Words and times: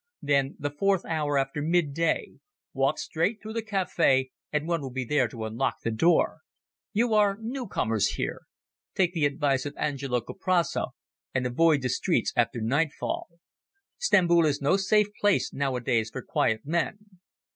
"Then 0.23 0.55
the 0.57 0.71
fourth 0.71 1.05
hour 1.05 1.37
after 1.37 1.61
midday. 1.61 2.29
Walk 2.73 2.97
straight 2.97 3.39
through 3.39 3.53
the 3.53 3.61
cafe 3.61 4.31
and 4.51 4.67
one 4.67 4.81
will 4.81 4.89
be 4.89 5.05
there 5.05 5.27
to 5.27 5.45
unlock 5.45 5.81
the 5.83 5.91
door. 5.91 6.39
You 6.91 7.13
are 7.13 7.37
new 7.39 7.67
comers 7.67 8.13
here? 8.15 8.41
Take 8.95 9.13
the 9.13 9.27
advice 9.27 9.63
of 9.67 9.75
Angelo 9.77 10.19
Kuprasso 10.21 10.95
and 11.35 11.45
avoid 11.45 11.83
the 11.83 11.89
streets 11.89 12.33
after 12.35 12.59
nightfall. 12.61 13.27
Stamboul 13.99 14.47
is 14.47 14.59
no 14.59 14.75
safe 14.75 15.09
place 15.19 15.53
nowadays 15.53 16.09
for 16.09 16.23
quiet 16.23 16.61
men." 16.65 16.97